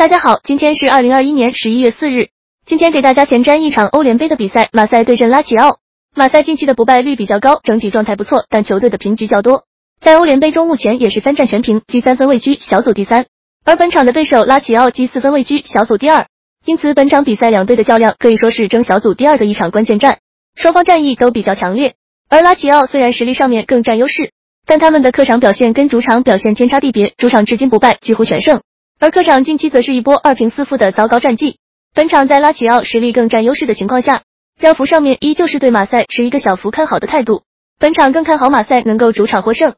[0.00, 2.30] 大家好，今天是二零二一年十一月四日。
[2.64, 5.76] 今天给大家前瞻一场欧联杯的比赛，马赛对阵拉齐奥。
[6.16, 9.64] 马赛近期的不败率比较高，整体状态不错，但球队的平局较多，
[10.00, 13.26] 在欧联杯中目前也是三战全平，积三分位居小组第三。
[13.62, 16.28] 而本场的对手拉齐奥积四分位居小组第二，
[16.64, 20.20] 因此本场比赛两队的较量可以说是争小组第二的一场关键战，
[20.54, 21.92] 双方战意都比较强烈。
[22.30, 24.32] 而拉齐奥虽然实力上面更占优势，
[24.64, 28.62] 但他们的客场表现跟主场表现天差地别，主场至今不败，几乎全胜。
[29.00, 31.56] 而客场近期则是一波二平四负的糟糕战绩。
[31.94, 34.24] 本场在拉齐奥实力更占优势的情况下，
[34.60, 37.42] 标幅上面依旧是对马赛持一个小幅看好的态度。
[37.78, 39.74] 本场更看好马赛能够主场获胜。